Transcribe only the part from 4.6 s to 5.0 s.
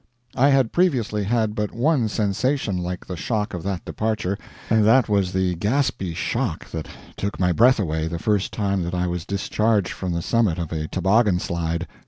and